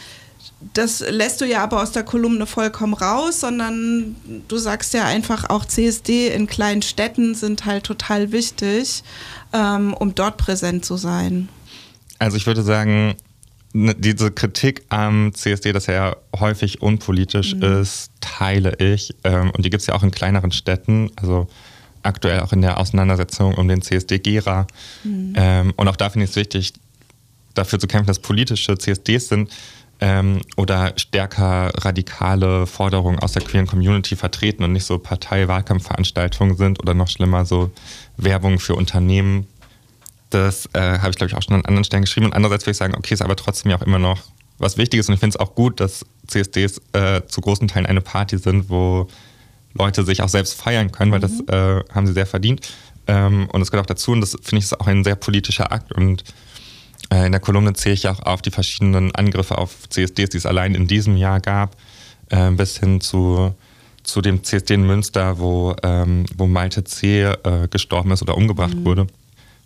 das 0.74 1.02
lässt 1.02 1.42
du 1.42 1.46
ja 1.46 1.64
aber 1.64 1.82
aus 1.82 1.92
der 1.92 2.04
Kolumne 2.04 2.46
vollkommen 2.46 2.94
raus, 2.94 3.42
sondern 3.42 4.16
du 4.48 4.58
sagst 4.58 4.94
ja 4.94 5.06
einfach 5.06 5.50
auch 5.50 5.66
CSD 5.66 6.30
in 6.30 6.48
kleinen 6.48 6.82
Städten 6.82 7.36
sind 7.36 7.66
halt 7.66 7.84
total 7.84 8.32
wichtig, 8.32 9.04
ähm, 9.52 9.94
um 9.94 10.16
dort 10.16 10.38
präsent 10.38 10.86
zu 10.86 10.98
sein. 10.98 11.50
Also 12.20 12.38
ich 12.38 12.48
würde 12.48 12.64
sagen, 12.64 13.16
ne, 13.74 13.96
diese 13.96 14.32
Kritik 14.32 14.84
am 14.90 15.34
CSD, 15.34 15.74
dass 15.74 15.88
er 15.88 15.94
ja 15.94 16.16
häufig 16.40 16.82
unpolitisch 16.82 17.54
ist, 17.54 18.12
teile 18.22 18.76
ich. 18.80 19.14
Ähm, 19.24 19.52
und 19.52 19.66
die 19.66 19.70
gibt 19.70 19.82
es 19.82 19.88
ja 19.88 19.96
auch 19.96 20.04
in 20.04 20.12
kleineren 20.12 20.52
Städten, 20.52 21.12
also 21.16 21.48
aktuell 22.04 22.42
auch 22.42 22.54
in 22.54 22.62
der 22.62 22.78
Auseinandersetzung 22.78 23.56
um 23.56 23.68
den 23.68 23.82
CSD 23.82 24.20
Gera. 24.20 24.68
Ähm, 25.06 25.74
und 25.76 25.88
auch 25.88 25.96
da 25.96 26.10
finde 26.10 26.26
ich 26.26 26.32
es 26.32 26.36
wichtig, 26.36 26.74
dafür 27.54 27.80
zu 27.80 27.88
kämpfen, 27.88 28.08
dass 28.08 28.20
politische 28.20 28.78
CSDs 28.78 29.28
sind 29.30 29.50
ähm, 30.00 30.42
oder 30.58 30.94
stärker 30.98 31.72
radikale 31.76 32.68
Forderungen 32.68 33.20
aus 33.20 33.34
der 33.34 33.44
queeren 33.44 33.68
Community 33.68 34.16
vertreten 34.16 34.64
und 34.64 34.74
nicht 34.74 34.86
so 34.86 34.98
Partei-Wahlkampfveranstaltungen 35.00 36.58
sind 36.58 36.80
oder 36.82 36.94
noch 36.94 37.08
schlimmer 37.08 37.46
so 37.46 37.72
Werbung 38.18 38.60
für 38.60 38.76
Unternehmen. 38.76 39.48
Das 40.30 40.68
äh, 40.74 41.00
habe 41.00 41.12
ich, 41.12 41.16
glaube 41.16 41.30
ich, 41.30 41.38
auch 41.38 41.44
schon 41.44 41.56
an 41.56 41.66
anderen 41.66 41.84
Stellen 41.84 42.04
geschrieben. 42.04 42.26
Und 42.26 42.34
andererseits 42.34 42.66
würde 42.66 42.72
ich 42.72 42.78
sagen, 42.78 42.96
okay, 42.98 43.14
ist 43.14 43.22
aber 43.22 43.36
trotzdem 43.36 43.72
ja 43.72 43.78
auch 43.78 43.84
immer 43.84 44.00
noch 44.00 44.20
was 44.58 44.78
Wichtiges. 44.78 45.08
Und 45.08 45.14
ich 45.14 45.20
finde 45.20 45.38
es 45.38 45.40
auch 45.40 45.56
gut, 45.56 45.80
dass 45.80 46.06
CSDs 46.28 46.82
äh, 46.94 47.22
zu 47.28 47.42
großen 47.42 47.68
Teilen 47.68 47.86
eine 47.86 48.02
Party 48.02 48.38
sind, 48.38 48.70
wo 48.70 49.08
Leute 49.74 50.04
sich 50.04 50.22
auch 50.22 50.30
selbst 50.30 50.54
feiern 50.60 50.92
können, 50.92 51.12
weil 51.12 51.20
das 51.20 51.40
äh, 51.48 51.84
haben 51.94 52.08
sie 52.08 52.14
sehr 52.14 52.26
verdient. 52.26 52.68
Ähm, 53.08 53.48
und 53.52 53.62
es 53.62 53.72
gehört 53.72 53.86
auch 53.86 53.94
dazu. 53.94 54.12
Und 54.12 54.22
das 54.22 54.32
finde 54.32 54.58
ich 54.58 54.66
ist 54.66 54.80
auch 54.80 54.88
ein 54.88 55.04
sehr 55.04 55.16
politischer 55.16 55.72
Akt. 55.72 55.92
Und 55.92 56.24
in 57.26 57.32
der 57.32 57.42
Kolumne 57.42 57.74
zähle 57.74 57.96
ich 57.96 58.08
auch 58.08 58.20
auf 58.22 58.42
die 58.42 58.52
verschiedenen 58.52 59.14
Angriffe 59.14 59.58
auf 59.58 59.90
CSDs, 59.90 60.30
die 60.30 60.38
es 60.38 60.46
allein 60.46 60.76
in 60.76 60.88
diesem 60.88 61.18
Jahr 61.18 61.40
gab, 61.40 61.76
äh, 62.30 62.52
bis 62.52 62.80
hin 62.80 63.02
zu, 63.02 63.54
zu 64.04 64.22
dem 64.22 64.44
CSD 64.44 64.76
in 64.76 64.88
Münster, 64.88 65.40
wo, 65.40 65.76
ähm, 65.84 66.26
wo 66.38 66.48
Malte 66.48 66.84
C. 66.84 67.24
Äh, 67.24 67.68
gestorben 67.70 68.12
ist 68.12 68.22
oder 68.22 68.38
umgebracht 68.38 68.76
wurde. 68.84 69.08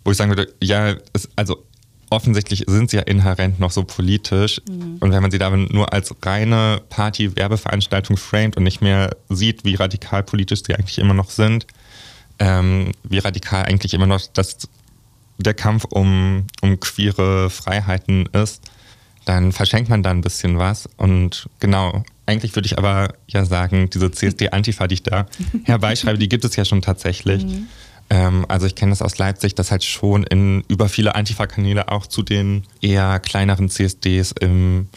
Wo 0.04 0.10
ich 0.10 0.16
sagen 0.16 0.30
würde, 0.30 0.52
ja, 0.60 0.96
es, 1.12 1.28
also 1.36 1.64
offensichtlich 2.10 2.64
sind 2.66 2.90
sie 2.90 2.96
ja 2.96 3.02
inhärent 3.02 3.60
noch 3.60 3.70
so 3.70 3.84
politisch. 3.84 4.60
Und 5.00 5.12
wenn 5.12 5.22
man 5.22 5.30
sie 5.30 5.38
da 5.38 5.50
nur 5.50 5.92
als 5.92 6.14
reine 6.22 6.80
Party-Werbeveranstaltung 6.88 8.16
framet 8.16 8.56
und 8.56 8.62
nicht 8.62 8.80
mehr 8.80 9.16
sieht, 9.28 9.64
wie 9.64 9.74
radikal 9.74 10.22
politisch 10.22 10.62
sie 10.66 10.74
eigentlich 10.74 10.98
immer 10.98 11.14
noch 11.14 11.30
sind, 11.30 11.66
ähm, 12.38 12.92
wie 13.02 13.18
radikal 13.18 13.64
eigentlich 13.64 13.94
immer 13.94 14.06
noch 14.06 14.22
das, 14.32 14.68
der 15.38 15.54
Kampf 15.54 15.84
um, 15.84 16.46
um 16.60 16.80
queere 16.80 17.48
Freiheiten 17.50 18.26
ist, 18.26 18.62
dann 19.24 19.52
verschenkt 19.52 19.88
man 19.88 20.02
da 20.02 20.10
ein 20.10 20.20
bisschen 20.20 20.58
was. 20.58 20.88
Und 20.96 21.48
genau, 21.60 22.02
eigentlich 22.26 22.54
würde 22.56 22.66
ich 22.66 22.78
aber 22.78 23.14
ja 23.26 23.44
sagen, 23.44 23.88
diese 23.90 24.10
CSD-Antifa, 24.10 24.86
die 24.86 24.94
ich 24.94 25.02
da 25.02 25.26
herbeischreibe, 25.64 26.18
die 26.18 26.28
gibt 26.28 26.44
es 26.44 26.56
ja 26.56 26.64
schon 26.64 26.82
tatsächlich. 26.82 27.44
Ähm, 28.10 28.46
also 28.48 28.66
ich 28.66 28.74
kenne 28.74 28.90
das 28.90 29.02
aus 29.02 29.18
Leipzig, 29.18 29.54
dass 29.54 29.70
halt 29.70 29.84
schon 29.84 30.24
in 30.24 30.62
über 30.68 30.88
viele 30.88 31.14
Antifa-Kanäle 31.14 31.90
auch 31.90 32.06
zu 32.06 32.22
den 32.22 32.64
eher 32.80 33.18
kleineren 33.20 33.68
CSDs 33.68 34.32
im, 34.32 34.88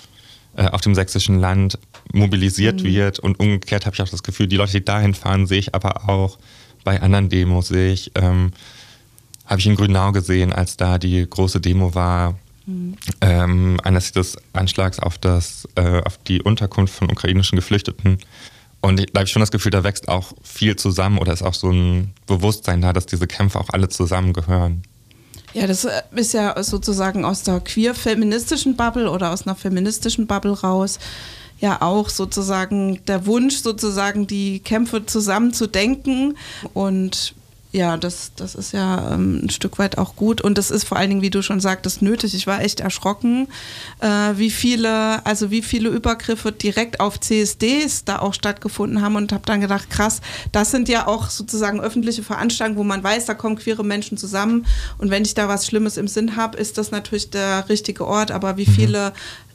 äh, 0.56 0.68
auf 0.68 0.82
dem 0.82 0.96
sächsischen 0.96 1.40
Land 1.40 1.78
mobilisiert 2.14 2.84
wird. 2.84 3.20
Und 3.20 3.40
umgekehrt 3.40 3.86
habe 3.86 3.96
ich 3.96 4.02
auch 4.02 4.10
das 4.10 4.24
Gefühl, 4.24 4.48
die 4.48 4.56
Leute, 4.56 4.74
die 4.74 4.86
dahin 4.86 5.14
fahren, 5.14 5.46
sehe 5.46 5.60
ich 5.60 5.76
aber 5.76 6.10
auch 6.10 6.38
bei 6.84 7.02
anderen 7.02 7.30
Demos, 7.30 7.68
sehe 7.68 7.92
ich, 7.92 8.12
ähm, 8.16 8.52
habe 9.52 9.60
ich 9.60 9.68
in 9.68 9.76
Grünau 9.76 10.12
gesehen, 10.14 10.54
als 10.54 10.78
da 10.78 10.98
die 10.98 11.30
große 11.30 11.60
Demo 11.62 11.94
war, 11.94 12.36
ähm, 13.20 13.80
anlässlich 13.84 14.14
des 14.14 14.38
Anschlags 14.54 14.98
auf, 15.00 15.18
das, 15.18 15.68
äh, 15.76 16.02
auf 16.06 16.18
die 16.20 16.42
Unterkunft 16.42 16.94
von 16.96 17.12
ukrainischen 17.12 17.58
Geflüchteten. 17.58 18.18
Und 18.80 19.00
ich- 19.00 19.08
da 19.12 19.20
habe 19.20 19.26
ich 19.26 19.32
schon 19.32 19.42
das 19.42 19.52
Gefühl, 19.52 19.72
da 19.72 19.84
wächst 19.84 20.08
auch 20.08 20.32
viel 20.42 20.76
zusammen 20.78 21.18
oder 21.18 21.34
ist 21.34 21.44
auch 21.44 21.54
so 21.54 21.70
ein 21.70 22.14
Bewusstsein 22.28 22.82
da, 22.82 22.94
dass 22.94 23.06
diese 23.08 23.28
Kämpfe 23.28 23.60
auch 23.60 23.70
alle 23.72 23.90
zusammengehören. 23.90 24.84
Ja, 25.54 25.68
das 25.68 25.84
äh, 25.84 26.02
ist 26.16 26.34
ja 26.34 26.64
sozusagen 26.64 27.26
aus 27.26 27.44
der 27.44 27.60
queer-feministischen 27.60 28.78
Bubble 28.78 29.12
oder 29.12 29.32
aus 29.32 29.46
einer 29.46 29.56
feministischen 29.56 30.26
Bubble 30.28 30.54
raus. 30.54 30.98
ja 31.60 31.80
auch 31.84 32.10
sozusagen 32.10 33.06
der 33.06 33.28
Wunsch, 33.28 33.58
sozusagen 33.58 34.26
die 34.26 34.62
Kämpfe 34.62 35.06
zusammen 35.06 35.54
zu 35.54 35.68
denken 35.68 36.36
und 36.74 37.36
ja, 37.74 37.96
das, 37.96 38.32
das 38.36 38.54
ist 38.54 38.74
ja 38.74 39.14
ähm, 39.14 39.46
ein 39.46 39.50
Stück 39.50 39.80
weit 39.80 39.98
auch 39.98 40.18
gut 40.18 40.42
und 40.42 40.58
das 40.58 40.72
ist 40.72 40.84
vor 40.84 40.98
allen 40.98 41.10
Dingen, 41.10 41.22
wie 41.22 41.30
du 41.30 41.42
schon 41.42 41.62
sagtest, 41.62 42.02
nötig. 42.02 42.36
Ich 42.36 42.46
war 42.46 42.62
echt 42.62 42.82
erschrocken, 42.82 43.48
äh, 44.00 44.08
wie 44.36 44.50
viele, 44.50 45.26
also 45.26 45.52
wie 45.52 45.62
viele 45.62 45.88
Übergriffe 45.88 46.52
direkt 46.52 47.00
auf 47.00 47.20
CSDs 47.20 48.04
da 48.04 48.20
auch 48.20 48.34
stattgefunden 48.34 49.02
haben 49.02 49.16
und 49.16 49.32
habe 49.32 49.46
dann 49.46 49.62
gedacht, 49.62 49.90
krass, 49.90 50.20
das 50.52 50.72
sind 50.72 50.90
ja 50.90 51.08
auch 51.08 51.30
sozusagen 51.30 51.80
öffentliche 51.80 52.24
Veranstaltungen, 52.24 52.78
wo 52.78 52.84
man 52.84 53.04
weiß, 53.04 53.26
da 53.26 53.36
kommen 53.36 53.56
queere 53.56 53.86
Menschen 53.86 54.18
zusammen 54.18 54.66
und 54.98 55.10
wenn 55.10 55.24
ich 55.24 55.34
da 55.34 55.48
was 55.48 55.66
Schlimmes 55.66 55.96
im 55.96 56.10
Sinn 56.10 56.36
habe, 56.36 56.58
ist 56.58 56.78
das 56.78 56.92
natürlich 56.92 57.30
der 57.30 57.70
richtige 57.70 58.06
Ort, 58.06 58.32
aber 58.32 58.58
wie 58.58 58.68
mhm. 58.68 58.74
viele 58.74 59.14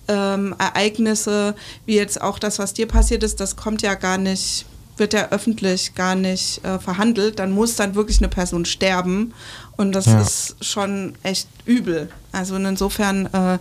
ähm, 0.09 0.55
Ereignisse, 0.59 1.55
wie 1.85 1.97
jetzt 1.97 2.23
auch 2.23 2.39
das, 2.39 2.59
was 2.59 2.73
dir 2.73 2.87
passiert 2.87 3.23
ist, 3.23 3.41
das 3.41 3.57
kommt 3.57 3.83
ja 3.83 3.95
gar 3.95 4.17
nicht 4.17 4.65
wird 4.97 5.13
ja 5.13 5.29
öffentlich 5.31 5.95
gar 5.95 6.15
nicht 6.15 6.65
äh, 6.65 6.79
verhandelt, 6.79 7.39
dann 7.39 7.53
muss 7.53 7.77
dann 7.77 7.95
wirklich 7.95 8.19
eine 8.19 8.29
Person 8.29 8.65
sterben. 8.65 9.35
Und 9.77 9.93
das 9.93 10.07
ja. 10.07 10.21
ist 10.21 10.57
schon 10.65 11.15
echt 11.23 11.49
übel. 11.65 12.09
Also 12.33 12.57
insofern 12.57 13.27
äh, 13.27 13.59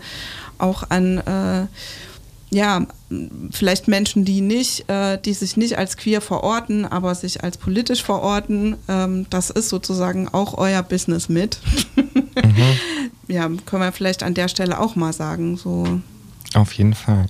auch 0.57 0.89
an 0.89 1.17
äh, 1.17 1.67
ja, 2.51 2.85
vielleicht 3.51 3.87
Menschen, 3.87 4.23
die 4.23 4.39
nicht, 4.39 4.89
äh, 4.89 5.17
die 5.17 5.33
sich 5.33 5.57
nicht 5.57 5.77
als 5.77 5.97
queer 5.97 6.21
verorten, 6.21 6.85
aber 6.85 7.13
sich 7.13 7.43
als 7.43 7.57
politisch 7.57 8.03
verorten, 8.03 8.77
ähm, 8.87 9.25
das 9.29 9.49
ist 9.49 9.69
sozusagen 9.69 10.29
auch 10.29 10.57
euer 10.57 10.83
Business 10.83 11.29
mit. 11.29 11.59
mhm. 11.95 12.79
Ja, 13.27 13.49
können 13.65 13.81
wir 13.81 13.91
vielleicht 13.91 14.21
an 14.21 14.35
der 14.35 14.47
Stelle 14.47 14.79
auch 14.79 14.95
mal 14.95 15.11
sagen. 15.11 15.57
So. 15.57 15.99
Auf 16.53 16.73
jeden 16.73 16.93
Fall. 16.93 17.25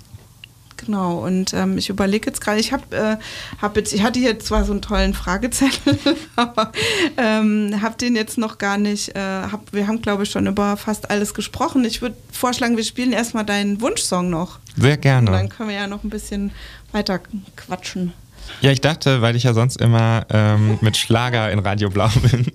Genau, 0.77 1.25
und 1.25 1.53
ähm, 1.53 1.77
ich 1.77 1.89
überlege 1.89 2.27
jetzt 2.27 2.41
gerade, 2.41 2.60
ich 2.60 2.74
habe 2.74 2.96
äh, 2.96 3.17
hab 3.62 3.77
jetzt, 3.77 3.94
ich 3.94 4.03
hatte 4.03 4.20
hier 4.20 4.39
zwar 4.39 4.65
so 4.65 4.74
einen 4.74 4.82
tollen 4.82 5.13
Fragezettel, 5.13 5.98
aber 6.36 6.72
ähm, 7.17 7.79
habe 7.82 7.96
den 7.98 8.15
jetzt 8.15 8.38
noch 8.38 8.58
gar 8.58 8.77
nicht, 8.77 9.15
äh, 9.15 9.20
hab, 9.20 9.72
wir 9.72 9.88
haben 9.88 10.01
glaube 10.01 10.24
ich 10.24 10.32
schon 10.32 10.48
über 10.48 10.77
fast 10.77 11.10
alles 11.10 11.34
gesprochen. 11.34 11.86
Ich 11.86 12.01
würde 12.01 12.17
vorschlagen, 12.32 12.77
wir 12.77 12.84
spielen 12.84 13.13
erstmal 13.13 13.46
deinen 13.46 13.79
Wunschsong 13.82 14.29
noch. 14.29 14.60
Sehr 14.75 14.98
gerne. 14.98 15.32
Und 15.32 15.38
dann 15.38 15.50
können 15.50 15.70
wir 15.70 15.75
ja 15.75 15.88
noch 15.88 16.03
ein 16.03 16.10
bisschen 16.10 16.51
weiter 16.91 17.20
quatschen. 17.55 18.13
Ja, 18.62 18.72
ich 18.72 18.82
dachte, 18.82 19.22
weil 19.22 19.36
ich 19.36 19.44
ja 19.44 19.53
sonst 19.53 19.77
immer 19.77 20.25
ähm, 20.29 20.77
mit 20.82 20.98
Schlager 20.98 21.51
in 21.51 21.60
Radio 21.60 21.89
Blau 21.89 22.10
bin, 22.32 22.46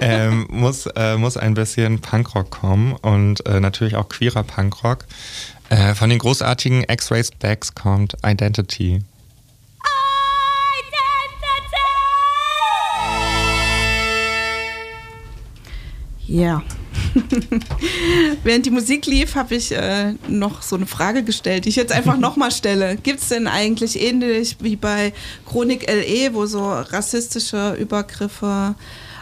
ähm, 0.00 0.46
muss, 0.50 0.86
äh, 0.86 1.16
muss 1.16 1.36
ein 1.36 1.54
bisschen 1.54 2.00
Punkrock 2.00 2.50
kommen 2.50 2.94
und 2.94 3.44
äh, 3.46 3.60
natürlich 3.60 3.96
auch 3.96 4.08
queerer 4.08 4.44
Punkrock. 4.44 5.04
Äh, 5.72 5.94
von 5.94 6.10
den 6.10 6.18
großartigen 6.18 6.84
X-Ray 6.86 7.24
Specs 7.24 7.74
kommt 7.74 8.14
Identity. 8.22 9.00
Ja. 16.26 16.62
Während 18.44 18.66
die 18.66 18.70
Musik 18.70 19.06
lief, 19.06 19.34
habe 19.34 19.54
ich 19.54 19.72
äh, 19.72 20.12
noch 20.28 20.60
so 20.60 20.76
eine 20.76 20.84
Frage 20.84 21.22
gestellt, 21.22 21.64
die 21.64 21.70
ich 21.70 21.76
jetzt 21.76 21.92
einfach 21.92 22.16
nochmal 22.18 22.50
stelle. 22.50 22.96
Gibt 22.96 23.20
es 23.20 23.28
denn 23.30 23.46
eigentlich 23.46 23.98
ähnlich 23.98 24.58
wie 24.60 24.76
bei 24.76 25.14
Chronik 25.46 25.86
LE, 25.88 26.34
wo 26.34 26.44
so 26.44 26.70
rassistische 26.70 27.76
Übergriffe 27.80 28.74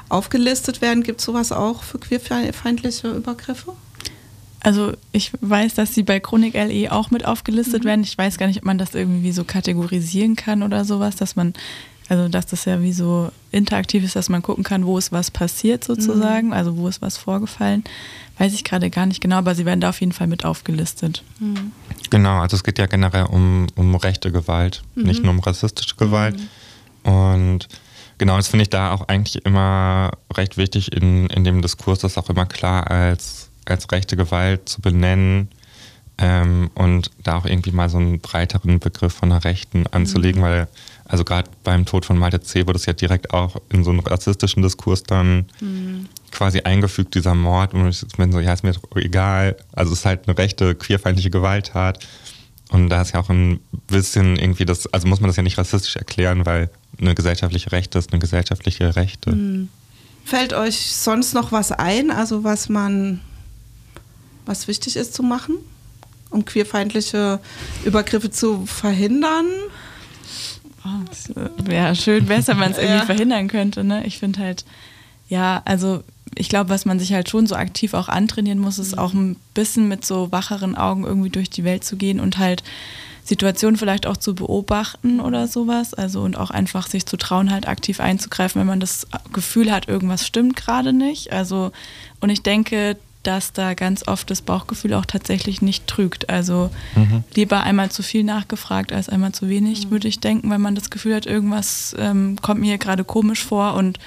aufgelistet 0.09 0.83
werden, 0.83 1.05
gibt 1.05 1.21
es 1.21 1.27
sowas 1.27 1.53
auch 1.53 1.85
für 1.85 2.01
queerfeindliche 2.01 3.09
Übergriffe? 3.13 3.73
Also 4.61 4.93
ich 5.13 5.33
weiß, 5.41 5.75
dass 5.75 5.95
sie 5.95 6.03
bei 6.03 6.21
Chronik 6.21 6.55
LE 6.55 6.93
auch 6.93 7.11
mit 7.11 7.25
aufgelistet 7.25 7.85
mhm. 7.85 7.89
werden. 7.89 8.03
Ich 8.03 8.17
weiß 8.17 8.39
gar 8.39 8.47
nicht, 8.47 8.59
ob 8.59 8.65
man 8.65 8.79
das 8.79 8.95
irgendwie 8.95 9.33
so 9.33 9.45
kategorisieren 9.45 10.37
kann 10.37 10.63
oder 10.63 10.85
sowas, 10.85 11.17
dass 11.17 11.35
man, 11.35 11.55
also 12.09 12.29
dass 12.29 12.47
das 12.47 12.67
ja 12.67 12.83
wie 12.83 12.93
so 12.93 13.31
interaktiv 13.53 14.05
ist, 14.05 14.17
dass 14.17 14.29
man 14.29 14.43
gucken 14.43 14.63
kann, 14.63 14.85
wo 14.85 14.99
ist 14.99 15.13
was 15.13 15.31
passiert 15.31 15.85
sozusagen, 15.85 16.49
mhm. 16.49 16.53
also 16.53 16.77
wo 16.77 16.89
ist 16.89 17.01
was 17.01 17.17
vorgefallen. 17.17 17.85
Weiß 18.39 18.53
ich 18.53 18.65
gerade 18.65 18.91
gar 18.91 19.07
nicht 19.07 19.21
genau, 19.21 19.37
aber 19.37 19.55
sie 19.55 19.65
werden 19.65 19.81
da 19.81 19.91
auf 19.91 20.01
jeden 20.01 20.13
Fall 20.13 20.27
mit 20.27 20.45
aufgelistet. 20.45 21.23
Mhm. 21.39 21.73
Genau, 22.11 22.41
also 22.41 22.57
es 22.57 22.65
geht 22.65 22.79
ja 22.79 22.87
generell 22.87 23.25
um, 23.25 23.67
um 23.77 23.95
rechte 23.95 24.31
Gewalt, 24.31 24.83
mhm. 24.95 25.05
nicht 25.05 25.23
nur 25.23 25.33
um 25.33 25.41
rassistische 25.41 25.97
Gewalt. 25.97 26.37
Mhm. 26.39 27.11
Und 27.11 27.69
genau, 28.19 28.37
das 28.37 28.49
finde 28.49 28.65
ich 28.65 28.71
da 28.71 28.93
auch 28.93 29.09
eigentlich 29.09 29.45
immer 29.47 30.11
recht 30.35 30.59
wichtig 30.59 30.93
in, 30.93 31.29
in 31.29 31.45
dem 31.45 31.63
Diskurs, 31.63 32.01
das 32.01 32.19
auch 32.19 32.29
immer 32.29 32.45
klar 32.45 32.91
als 32.91 33.50
als 33.71 33.91
rechte 33.91 34.17
Gewalt 34.17 34.69
zu 34.69 34.81
benennen 34.81 35.49
ähm, 36.19 36.71
und 36.75 37.11
da 37.23 37.37
auch 37.37 37.47
irgendwie 37.47 37.73
mal 37.73 37.89
so 37.89 37.99
einen 37.99 38.21
breiteren 38.21 38.79
Begriff 38.79 39.15
von 39.15 39.31
der 39.31 39.45
Rechten 39.45 39.87
anzulegen, 39.87 40.41
mhm. 40.41 40.47
weil 40.47 40.69
also 41.11 41.25
gerade 41.25 41.51
beim 41.65 41.87
Tod 41.87 42.05
von 42.05 42.17
Malte 42.17 42.41
C. 42.41 42.69
wurde 42.69 42.79
es 42.79 42.87
ja 42.87 42.93
direkt 42.93 43.35
auch 43.35 43.57
in 43.71 43.83
so 43.83 43.91
einen 43.91 43.99
rassistischen 43.99 44.63
Diskurs 44.63 45.03
dann 45.03 45.47
mhm. 45.61 46.07
quasi 46.31 46.61
eingefügt, 46.61 47.17
dieser 47.17 47.35
Mord. 47.35 47.75
Und 47.75 47.89
ich 47.89 48.17
bin 48.17 48.31
so, 48.31 48.39
ja, 48.39 48.53
ist 48.53 48.63
mir 48.63 48.73
doch 48.73 48.97
egal. 48.97 49.57
Also 49.73 49.93
es 49.93 50.01
ist 50.01 50.05
halt 50.05 50.29
eine 50.29 50.39
rechte, 50.39 50.77
queerfeindliche 50.77 51.31
Gewalttat. 51.31 52.07
Und 52.69 52.91
da 52.91 53.03
ist 53.03 53.13
ja 53.13 53.21
auch 53.21 53.29
ein 53.29 53.59
bisschen 53.89 54.37
irgendwie 54.37 54.65
das, 54.65 54.87
also 54.93 55.09
muss 55.09 55.21
man 55.21 55.29
das 55.29 55.37
ja 55.37 55.43
nicht 55.43 55.59
rassistisch 55.59 55.97
erklären, 55.97 56.47
weil 56.47 56.71
eine 57.01 57.17
gesellschaftliche 57.17 57.73
Rechte 57.73 57.99
ist 57.99 58.13
eine 58.13 58.21
gesellschaftliche 58.21 58.95
Rechte. 58.95 59.33
Mhm. 59.33 59.69
Fällt 60.25 60.53
euch 60.53 60.95
sonst 60.95 61.35
noch 61.35 61.51
was 61.51 61.73
ein, 61.73 62.13
also 62.13 62.45
was 62.45 62.69
man 62.69 63.21
was 64.47 64.69
wichtig 64.69 64.97
ist 64.97 65.15
zu 65.15 65.23
machen, 65.23 65.57
um 66.31 66.45
queerfeindliche 66.45 67.41
Übergriffe 67.85 68.31
zu 68.31 68.67
verhindern? 68.67 69.47
Oh, 70.85 71.45
wäre 71.65 71.95
schön 71.95 72.27
besser, 72.27 72.53
wenn 72.53 72.61
man 72.61 72.73
es 72.73 72.79
irgendwie 72.79 72.99
ja. 72.99 73.05
verhindern 73.05 73.49
könnte. 73.49 73.85
Ne? 73.85 74.07
Ich 74.07 74.19
finde 74.19 74.41
halt, 74.41 74.65
ja, 75.29 75.61
also 75.65 76.03
ich 76.35 76.49
glaube, 76.49 76.71
was 76.71 76.85
man 76.85 76.99
sich 76.99 77.13
halt 77.13 77.29
schon 77.29 77.47
so 77.47 77.55
aktiv 77.55 77.95
auch 77.95 78.09
antrainieren 78.09 78.59
muss, 78.59 78.79
ist 78.79 78.97
auch 78.97 79.13
ein 79.13 79.37
bisschen 79.55 79.89
mit 79.89 80.05
so 80.05 80.33
wacheren 80.33 80.77
Augen 80.77 81.05
irgendwie 81.05 81.31
durch 81.31 81.51
die 81.51 81.65
Welt 81.65 81.85
zu 81.85 81.97
gehen 81.97 82.21
und 82.21 82.39
halt 82.39 82.63
Situationen 83.25 83.77
vielleicht 83.77 84.07
auch 84.07 84.17
zu 84.17 84.35
beobachten 84.35 85.21
oder 85.21 85.47
sowas. 85.49 85.95
Also 85.95 86.23
und 86.23 86.37
auch 86.37 86.51
einfach 86.51 86.87
sich 86.87 87.07
zu 87.07 87.17
trauen, 87.17 87.51
halt 87.51 87.69
aktiv 87.69 88.01
einzugreifen, 88.01 88.61
wenn 88.61 88.67
man 88.67 88.81
das 88.81 89.07
Gefühl 89.33 89.71
hat, 89.71 89.89
irgendwas 89.89 90.27
stimmt 90.27 90.57
gerade 90.57 90.93
nicht. 90.93 91.33
Also 91.33 91.73
und 92.21 92.31
ich 92.31 92.43
denke, 92.43 92.97
dass 93.23 93.53
da 93.53 93.75
ganz 93.75 94.09
oft 94.09 94.31
das 94.31 94.41
Bauchgefühl 94.41 94.95
auch 94.95 95.05
tatsächlich 95.05 95.61
nicht 95.61 95.87
trügt. 95.87 96.31
Also 96.31 96.71
mhm. 96.95 97.25
lieber 97.35 97.63
einmal 97.63 97.91
zu 97.91 98.03
viel 98.03 98.25
nachgefragt 98.25 98.93
als 98.93 99.09
einmal 99.09 99.33
zu 99.33 99.49
wenig, 99.49 99.87
mhm. 99.87 99.91
würde 99.91 100.09
ich 100.09 100.21
denken, 100.21 100.51
wenn 100.51 100.61
man 100.61 100.75
das 100.75 100.91
Gefühl 100.91 101.15
hat, 101.15 101.27
irgendwas 101.27 101.95
ähm, 101.99 102.37
kommt 102.41 102.61
mir 102.61 102.79
gerade 102.79 103.05
komisch 103.05 103.45
vor 103.45 103.75
und 103.75 103.99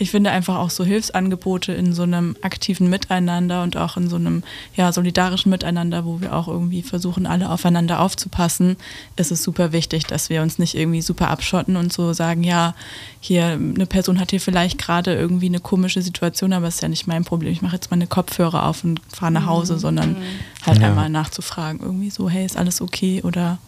ich 0.00 0.10
finde 0.10 0.30
einfach 0.30 0.56
auch 0.56 0.70
so 0.70 0.82
Hilfsangebote 0.82 1.72
in 1.72 1.92
so 1.92 2.04
einem 2.04 2.34
aktiven 2.40 2.88
Miteinander 2.88 3.62
und 3.62 3.76
auch 3.76 3.98
in 3.98 4.08
so 4.08 4.16
einem 4.16 4.42
ja, 4.74 4.92
solidarischen 4.92 5.50
Miteinander, 5.50 6.06
wo 6.06 6.22
wir 6.22 6.34
auch 6.34 6.48
irgendwie 6.48 6.82
versuchen, 6.82 7.26
alle 7.26 7.50
aufeinander 7.50 8.00
aufzupassen, 8.00 8.78
ist 9.16 9.30
es 9.30 9.42
super 9.42 9.72
wichtig, 9.72 10.04
dass 10.06 10.30
wir 10.30 10.40
uns 10.40 10.58
nicht 10.58 10.74
irgendwie 10.74 11.02
super 11.02 11.28
abschotten 11.28 11.76
und 11.76 11.92
so 11.92 12.14
sagen, 12.14 12.44
ja, 12.44 12.74
hier 13.20 13.48
eine 13.48 13.84
Person 13.84 14.18
hat 14.18 14.30
hier 14.30 14.40
vielleicht 14.40 14.78
gerade 14.78 15.14
irgendwie 15.14 15.48
eine 15.48 15.60
komische 15.60 16.00
Situation, 16.00 16.54
aber 16.54 16.66
es 16.66 16.76
ist 16.76 16.82
ja 16.82 16.88
nicht 16.88 17.06
mein 17.06 17.26
Problem. 17.26 17.52
Ich 17.52 17.60
mache 17.60 17.74
jetzt 17.74 17.90
meine 17.90 18.06
Kopfhörer 18.06 18.64
auf 18.64 18.82
und 18.82 19.02
fahre 19.14 19.32
nach 19.32 19.44
Hause, 19.44 19.74
mhm. 19.74 19.78
sondern 19.80 20.16
halt 20.64 20.78
ja. 20.78 20.88
einmal 20.88 21.10
nachzufragen, 21.10 21.80
irgendwie 21.82 22.08
so, 22.08 22.30
hey, 22.30 22.46
ist 22.46 22.56
alles 22.56 22.80
okay 22.80 23.20
oder 23.22 23.58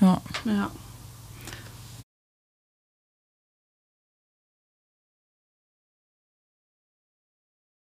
ja. 0.00 0.22
Ja. 0.46 0.70